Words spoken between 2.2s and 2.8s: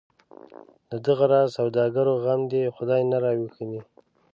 غم دی